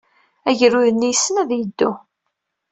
[0.49, 1.91] Agrud-nni yessen ad yeddu.